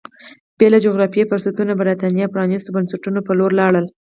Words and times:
بې 0.57 0.67
له 0.73 0.79
جغرافیوي 0.85 1.29
فرضیو 1.29 1.79
برېټانیا 1.81 2.25
پرانېستو 2.33 2.73
بنسټونو 2.75 3.19
په 3.27 3.31
لور 3.39 3.51
لاړل 3.61 3.85